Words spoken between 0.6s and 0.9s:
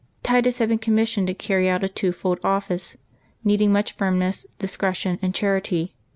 been